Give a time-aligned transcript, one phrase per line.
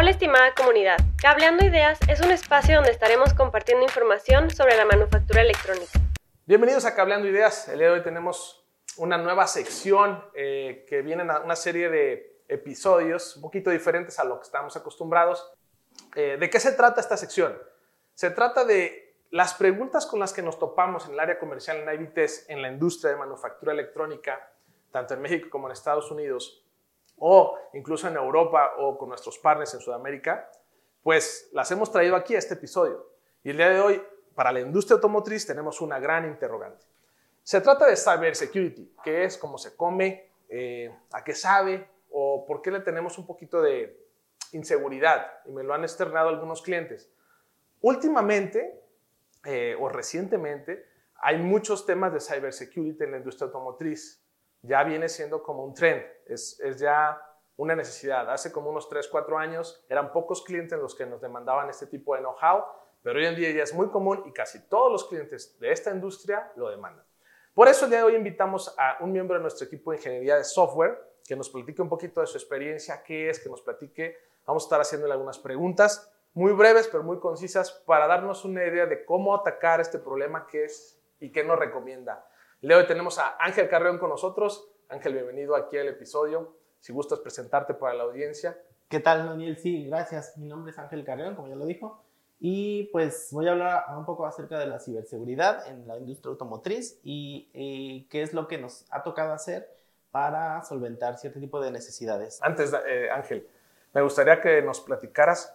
[0.00, 5.42] Hola estimada comunidad, Cableando Ideas es un espacio donde estaremos compartiendo información sobre la manufactura
[5.42, 5.98] electrónica.
[6.46, 7.66] Bienvenidos a Cableando Ideas.
[7.66, 8.64] El día de hoy tenemos
[8.96, 14.38] una nueva sección eh, que viene una serie de episodios un poquito diferentes a lo
[14.38, 15.50] que estamos acostumbrados.
[16.14, 17.58] Eh, ¿De qué se trata esta sección?
[18.14, 21.92] Se trata de las preguntas con las que nos topamos en el área comercial en
[21.92, 24.48] IBTs, en la industria de manufactura electrónica,
[24.92, 26.62] tanto en México como en Estados Unidos,
[27.20, 30.50] o incluso en Europa o con nuestros partners en Sudamérica,
[31.02, 33.06] pues las hemos traído aquí a este episodio.
[33.42, 34.02] Y el día de hoy,
[34.34, 36.84] para la industria automotriz, tenemos una gran interrogante.
[37.42, 42.62] Se trata de cybersecurity, qué es, cómo se come, eh, a qué sabe o por
[42.62, 44.06] qué le tenemos un poquito de
[44.52, 45.40] inseguridad.
[45.46, 47.10] Y me lo han externado algunos clientes.
[47.80, 48.82] Últimamente,
[49.44, 50.84] eh, o recientemente,
[51.20, 54.22] hay muchos temas de cybersecurity en la industria automotriz
[54.62, 57.20] ya viene siendo como un trend, es, ya
[57.56, 58.30] una necesidad.
[58.30, 62.14] Hace como unos 3, 4 años eran pocos clientes los que nos demandaban este tipo
[62.14, 62.64] de know-how,
[63.02, 65.90] pero hoy en día ya es muy común y casi todos los clientes de esta
[65.90, 67.04] industria lo demandan.
[67.54, 70.36] Por eso el día de hoy invitamos a un miembro de nuestro equipo de ingeniería
[70.36, 74.16] de software que nos platique un poquito de su experiencia, qué es, que nos platique.
[74.46, 78.86] Vamos a estar haciéndole algunas preguntas muy breves pero muy concisas para darnos una idea
[78.86, 82.27] de cómo atacar este problema que es y qué nos recomienda.
[82.60, 84.68] Leo, tenemos a Ángel Carreón con nosotros.
[84.88, 86.56] Ángel, bienvenido aquí al episodio.
[86.80, 88.60] Si gustas presentarte para la audiencia.
[88.88, 89.56] ¿Qué tal, Daniel?
[89.58, 90.36] Sí, gracias.
[90.36, 92.02] Mi nombre es Ángel Carreón, como ya lo dijo.
[92.40, 96.98] Y pues voy a hablar un poco acerca de la ciberseguridad en la industria automotriz
[97.04, 99.72] y, qué es lo que nos ha tocado hacer
[100.10, 102.40] para solventar cierto tipo de necesidades.
[102.42, 103.48] Antes, eh, Ángel,
[103.94, 105.54] me gustaría que nos platicaras,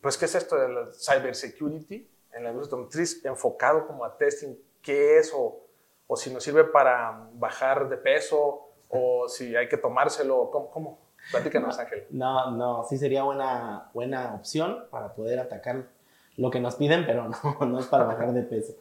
[0.00, 4.56] pues, qué es esto de la cybersecurity en la industria automotriz enfocado como a testing,
[4.82, 5.69] qué es o
[6.12, 10.68] o si nos sirve para bajar de peso, o si hay que tomárselo, ¿cómo?
[10.68, 10.98] cómo?
[11.30, 12.04] Platícanos, Ángel.
[12.10, 15.84] No, no, sí sería buena, buena opción para poder atacar
[16.36, 17.28] lo que nos piden, pero
[17.60, 18.72] no, no es para bajar de peso.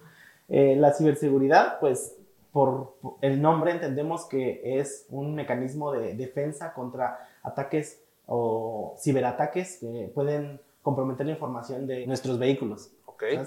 [0.47, 2.17] Eh, la ciberseguridad, pues
[2.51, 10.11] por, el nombre entendemos que es un mecanismo de defensa contra ataques o ciberataques que
[10.15, 12.89] pueden comprometer la información de nuestros vehículos.
[13.05, 13.39] Okay.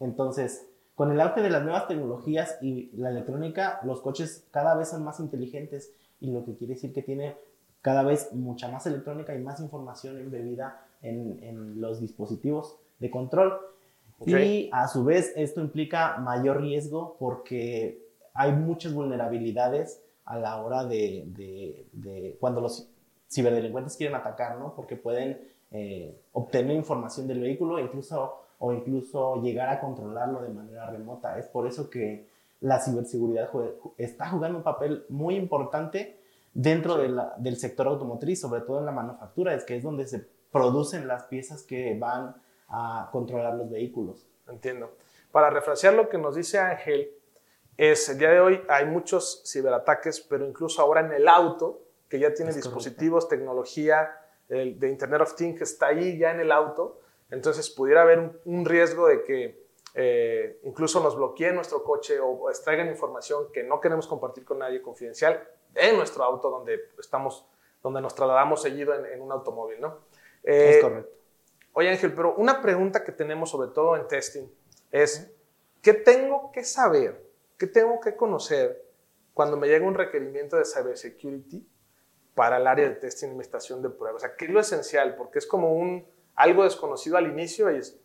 [0.00, 0.66] Entonces,
[1.00, 5.02] con el auge de las nuevas tecnologías y la electrónica, los coches cada vez son
[5.02, 7.36] más inteligentes y lo que quiere decir que tiene
[7.80, 13.58] cada vez mucha más electrónica y más información embebida en, en los dispositivos de control.
[14.26, 20.84] Y a su vez esto implica mayor riesgo porque hay muchas vulnerabilidades a la hora
[20.84, 22.90] de, de, de cuando los
[23.32, 24.74] ciberdelincuentes quieren atacar, ¿no?
[24.74, 25.40] Porque pueden
[25.70, 31.38] eh, obtener información del vehículo e incluso o incluso llegar a controlarlo de manera remota.
[31.38, 32.28] Es por eso que
[32.60, 33.50] la ciberseguridad
[33.96, 36.20] está jugando un papel muy importante
[36.52, 41.08] dentro del sector automotriz, sobre todo en la manufactura, es que es donde se producen
[41.08, 42.36] las piezas que van
[42.68, 44.28] a controlar los vehículos.
[44.46, 44.90] Entiendo.
[45.32, 47.10] Para refrasear lo que nos dice Ángel,
[47.78, 52.18] es el día de hoy hay muchos ciberataques, pero incluso ahora en el auto, que
[52.18, 54.10] ya tiene dispositivos, tecnología
[54.48, 57.00] de Internet of Things que está ahí ya en el auto,
[57.30, 62.88] entonces pudiera haber un, riesgo de que eh, incluso nos bloqueen nuestro coche o extraigan
[62.88, 67.46] información que no queremos compartir con nadie confidencial en nuestro auto donde estamos,
[67.82, 69.98] donde nos trasladamos seguido en, un automóvil, ¿no?
[70.42, 71.20] es eh, correcto.
[71.72, 74.48] Oye Ángel, pero una pregunta que tenemos sobre todo en testing
[74.90, 75.30] es,
[75.82, 77.24] ¿qué tengo que saber?
[77.56, 78.84] ¿Qué tengo que conocer
[79.34, 81.66] cuando me llega un requerimiento de cybersecurity
[82.34, 84.22] para el área de testing y investigación de pruebas?
[84.22, 85.14] O sea, ¿qué es lo esencial?
[85.14, 86.04] Porque es como un
[86.40, 88.00] algo desconocido al inicio y es,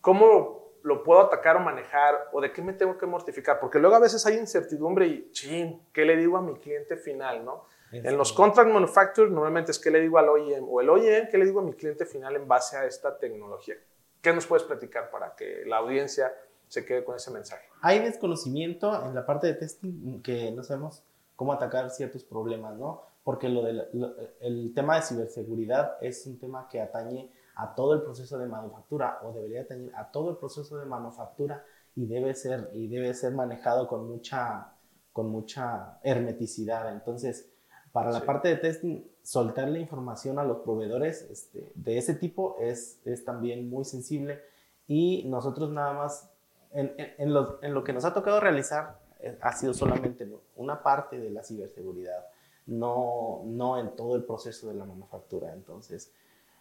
[0.00, 2.28] ¿cómo lo puedo atacar o manejar?
[2.32, 3.58] ¿O de qué me tengo que mortificar?
[3.58, 7.44] Porque luego a veces hay incertidumbre y, chin, ¿qué le digo a mi cliente final,
[7.44, 7.64] no?
[7.92, 11.38] En los contract manufacturers normalmente es qué le digo al OEM o el OEM qué
[11.38, 13.74] le digo a mi cliente final en base a esta tecnología.
[14.20, 16.32] ¿Qué nos puedes platicar para que la audiencia
[16.68, 17.64] se quede con ese mensaje?
[17.80, 21.02] Hay desconocimiento en la parte de testing que no sabemos
[21.34, 23.02] cómo atacar ciertos problemas, ¿no?
[23.24, 28.38] Porque lo el tema de ciberseguridad es un tema que atañe a todo el proceso
[28.38, 31.64] de manufactura o debería tener a todo el proceso de manufactura
[31.94, 34.72] y debe ser, y debe ser manejado con mucha,
[35.12, 36.92] con mucha hermeticidad.
[36.92, 37.50] Entonces,
[37.92, 42.56] para la parte de testing, soltar la información a los proveedores este, de ese tipo
[42.60, 44.40] es, es también muy sensible
[44.86, 46.30] y nosotros nada más,
[46.72, 50.82] en, en, lo, en lo que nos ha tocado realizar, eh, ha sido solamente una
[50.82, 52.26] parte de la ciberseguridad,
[52.66, 55.52] no, no en todo el proceso de la manufactura.
[55.52, 56.12] Entonces,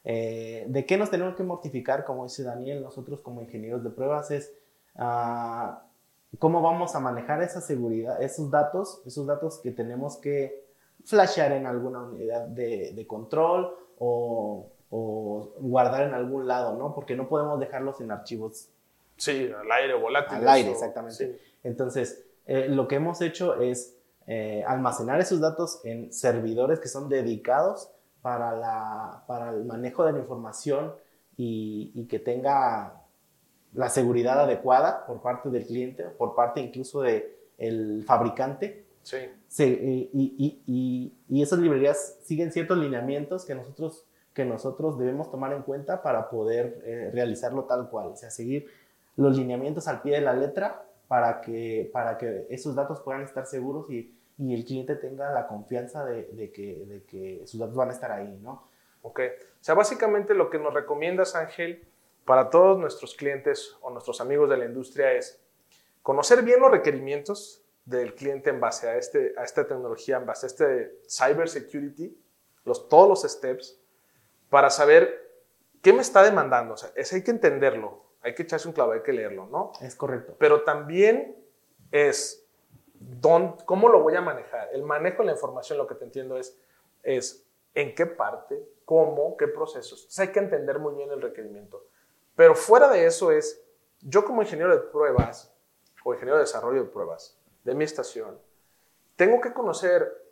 [0.03, 4.31] eh, ¿De qué nos tenemos que mortificar, como dice Daniel, nosotros como ingenieros de pruebas?
[4.31, 4.53] Es
[4.95, 5.83] ah,
[6.37, 10.67] cómo vamos a manejar esa seguridad, esos datos, esos datos que tenemos que
[11.05, 14.71] flashear en alguna unidad de, control o,
[15.59, 16.95] guardar en algún lado, ¿no?
[16.95, 18.69] Porque no podemos dejarlos en archivos
[19.17, 20.41] Sí, al aire, volátiles.
[20.41, 21.15] al aire, exactamente.
[21.15, 21.37] sí.
[21.63, 23.97] Entonces, eh, lo que hemos hecho es
[24.27, 30.13] eh, almacenar esos datos en servidores que son dedicados para, la, para el manejo de
[30.13, 30.93] la información
[31.37, 33.01] y, y que tenga
[33.73, 38.85] la seguridad adecuada por parte del cliente, por parte incluso del fabricante.
[39.03, 39.17] Sí.
[39.57, 45.53] Y, y- y- y esas librerías siguen ciertos lineamientos que nosotros, que nosotros debemos tomar
[45.53, 48.07] en cuenta para poder eh, realizarlo tal cual.
[48.07, 48.67] O sea, seguir
[49.15, 53.45] los lineamientos al pie de la letra para que, para que esos datos puedan estar
[53.45, 57.75] seguros y, y el cliente tenga la confianza de, de que, de que sus datos
[57.75, 58.69] van a estar ahí, ¿no?
[59.01, 59.19] Ok.
[59.19, 61.85] O sea, básicamente lo que nos recomiendas, Ángel,
[62.23, 65.41] para todos nuestros clientes o nuestros amigos de la industria es
[66.01, 70.45] conocer bien los requerimientos del cliente en base a, este, a esta tecnología, en base
[70.45, 72.17] a este cyber security,
[72.63, 73.77] los, todos los steps,
[74.49, 75.33] para saber
[75.81, 76.75] qué me está demandando.
[76.75, 79.73] O sea, es, hay que entenderlo, hay que echarse un clavo, hay que leerlo, ¿no?
[79.81, 80.35] Es correcto.
[80.39, 81.35] pero también
[81.91, 82.48] es
[82.99, 84.69] dón- cómo lo voy a manejar.
[84.73, 86.57] El manejo de la información, lo que te entiendo es,
[87.03, 89.99] es en qué parte, cómo, qué procesos.
[90.01, 91.85] Entonces hay que entender muy bien el requerimiento.
[92.35, 93.61] Pero fuera de eso es,
[94.01, 95.53] yo como ingeniero de pruebas
[96.03, 98.39] o ingeniero de desarrollo de pruebas de mi estación,
[99.15, 100.25] tengo que conocer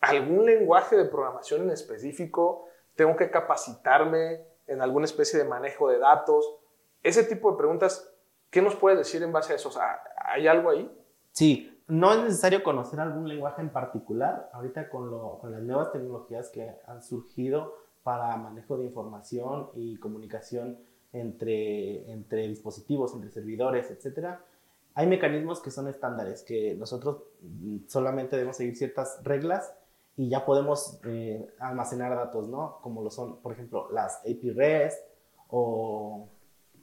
[0.00, 2.66] algún lenguaje de programación en específico,
[2.96, 6.56] tengo que capacitarme en alguna especie de manejo de datos.
[7.02, 8.12] Ese tipo de preguntas,
[8.50, 9.68] ¿qué nos puedes decir en base a eso?
[9.68, 10.90] O sea, ¿Hay algo ahí?
[11.32, 14.50] Sí, no es necesario conocer algún lenguaje en particular.
[14.52, 19.96] Ahorita con, lo- con las nuevas tecnologías que han surgido para manejo de información y
[19.98, 20.78] comunicación
[21.12, 24.44] entre, entre dispositivos, entre servidores, etcétera,
[24.94, 29.72] hay mecanismos que son estándares, que nosotros mm, solamente debemos seguir ciertas reglas
[30.16, 32.78] y ya podemos eh, almacenar datos, ¿no?
[32.82, 34.98] Como lo son, por ejemplo, las API REST
[35.48, 36.28] o...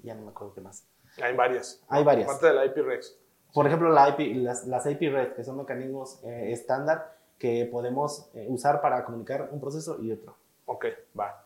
[0.04, 0.86] ya no me acuerdo qué más.
[1.22, 1.84] Hay varias.
[1.90, 2.28] Hay varias.
[2.28, 3.18] Aparte de la IP REX.
[3.54, 8.30] Por ejemplo, la IP las, las API REST, que son mecanismos eh, estándar que podemos
[8.34, 10.36] eh, usar para comunicar un proceso y otro.
[10.66, 10.86] Ok,
[11.18, 11.46] va.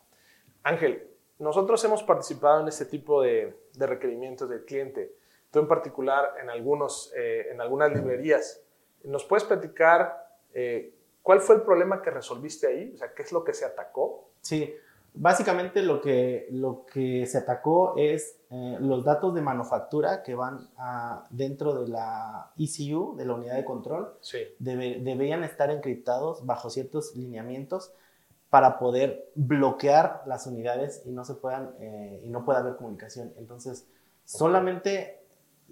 [0.63, 1.07] Ángel,
[1.39, 5.15] nosotros hemos participado en este tipo de, de requerimientos del cliente.
[5.51, 8.61] Tú en particular en, algunos, eh, en algunas librerías.
[9.03, 12.91] ¿Nos puedes platicar eh, cuál fue el problema que resolviste ahí?
[12.95, 14.29] O sea, ¿qué es lo que se atacó?
[14.41, 14.73] Sí,
[15.15, 20.69] básicamente lo que, lo que se atacó es eh, los datos de manufactura que van
[20.77, 24.39] a- dentro de la ECU, de la unidad de control, Sí.
[24.59, 27.91] debe- deberían estar encriptados bajo ciertos lineamientos
[28.49, 33.33] para poder bloquear las unidades y no se puedan eh, y no pueda haber comunicación.
[33.37, 33.87] Entonces,
[34.25, 35.19] solamente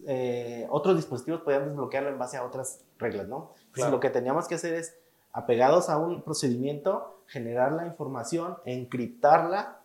[0.07, 3.53] eh, otros dispositivos podían desbloquearlo en base a otras reglas, ¿no?
[3.67, 4.97] Entonces, lo que teníamos que hacer es,
[5.33, 9.77] apegados a un procedimiento, generar la información, encriptarla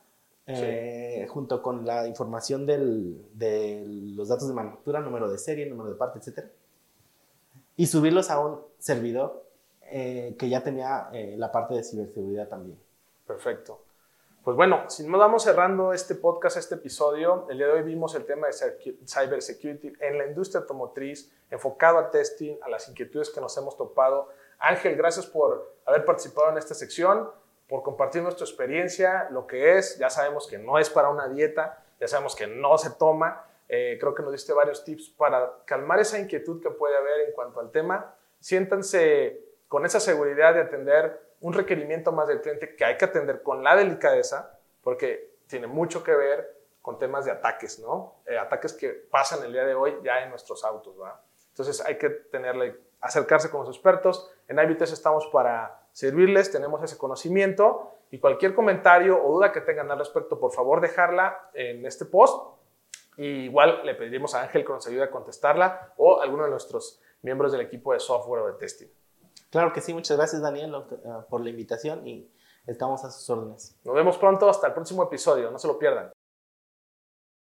[0.48, 3.84] eh, junto con la información del- de
[4.16, 6.48] los datos de manufactura, número de serie, número de parte, etcétera,
[7.76, 9.44] y subirlos a un servidor
[9.82, 12.78] eh, que ya tenía eh, la parte de ciberseguridad también.
[13.26, 13.81] Perfecto.
[14.44, 18.14] Pues bueno, si no vamos cerrando este podcast, este episodio, el día de hoy vimos
[18.14, 23.31] el tema de secu- cybersecurity en la industria automotriz, enfocado a testing, a las inquietudes
[23.31, 24.28] que nos hemos topado.
[24.58, 27.30] Ángel, gracias por haber participado en esta sección,
[27.68, 29.98] por compartir nuestra experiencia, lo que es.
[29.98, 33.44] Ya sabemos que no es para una dieta, ya sabemos que no se toma.
[33.68, 37.32] Eh, creo que nos diste varios tips para calmar esa inquietud que puede haber en
[37.32, 38.14] cuanto al tema.
[38.40, 43.42] Siéntanse con esa seguridad de atender un requerimiento más del cliente que hay que atender
[43.42, 48.20] con la delicadeza, porque tiene mucho que ver con temas de ataques, ¿no?
[48.26, 51.20] Eh, ataques que pasan el día de hoy ya en nuestros autos, ¿va?
[51.48, 54.30] Entonces hay que tenerle, acercarse con los expertos.
[54.48, 59.90] En IBTS estamos para servirles, tenemos ese conocimiento y cualquier comentario o duda que tengan
[59.90, 62.54] al respecto, por favor dejarla en este post.
[63.16, 66.50] Y igual le pediremos a Ángel que nos ayude a contestarla o a alguno de
[66.50, 68.88] nuestros miembros del equipo de software o de testing.
[69.50, 72.30] Claro que sí, muchas gracias Daniel eh, por la invitación y
[72.66, 73.76] estamos a sus órdenes.
[73.84, 76.12] Nos vemos pronto, hasta el próximo episodio, no se lo pierdan.